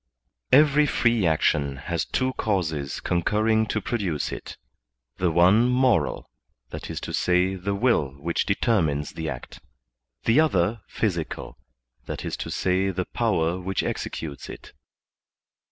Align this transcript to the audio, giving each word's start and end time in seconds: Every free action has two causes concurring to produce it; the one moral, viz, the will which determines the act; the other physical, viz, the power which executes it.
Every 0.51 0.87
free 0.87 1.27
action 1.27 1.75
has 1.75 2.05
two 2.05 2.33
causes 2.33 2.99
concurring 3.01 3.67
to 3.67 3.79
produce 3.79 4.31
it; 4.31 4.57
the 5.17 5.29
one 5.29 5.69
moral, 5.69 6.27
viz, 6.71 6.99
the 7.01 7.77
will 7.79 8.09
which 8.19 8.47
determines 8.47 9.11
the 9.11 9.29
act; 9.29 9.59
the 10.23 10.39
other 10.39 10.81
physical, 10.87 11.59
viz, 12.07 12.35
the 12.35 13.05
power 13.13 13.59
which 13.59 13.83
executes 13.83 14.49
it. 14.49 14.73